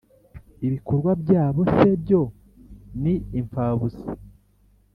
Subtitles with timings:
[0.67, 2.21] Ibikorwa byabo se byo?
[3.01, 4.07] Ni impfabusa.